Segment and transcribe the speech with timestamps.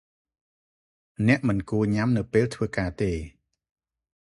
[1.27, 3.11] អ្នកមិនគួរញ៉ាំនៅពេលធ្វើការទេ។